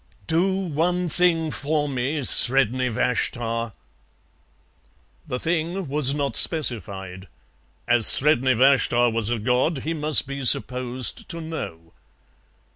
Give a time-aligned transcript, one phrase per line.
[0.25, 3.73] "Do one thing for me, Sredni Vashtar."
[5.27, 7.27] The thing was not specified.
[7.87, 11.93] As Sredni Vashtar was a god he must be supposed to know.